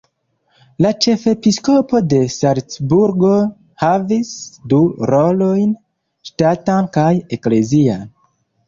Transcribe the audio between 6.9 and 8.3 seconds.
kaj eklezian.